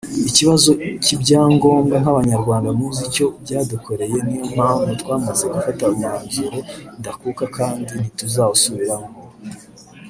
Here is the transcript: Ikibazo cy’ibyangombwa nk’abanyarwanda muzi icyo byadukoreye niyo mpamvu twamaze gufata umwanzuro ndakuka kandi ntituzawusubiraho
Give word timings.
Ikibazo 0.29 0.69
cy’ibyangombwa 1.03 1.95
nk’abanyarwanda 2.01 2.69
muzi 2.77 3.01
icyo 3.09 3.25
byadukoreye 3.43 4.17
niyo 4.25 4.45
mpamvu 4.55 4.89
twamaze 5.01 5.43
gufata 5.53 5.83
umwanzuro 5.91 6.57
ndakuka 6.99 7.43
kandi 7.57 7.91
ntituzawusubiraho 7.99 9.07